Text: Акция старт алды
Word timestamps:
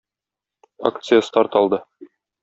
Акция 0.89 1.21
старт 1.27 1.55
алды 1.61 1.81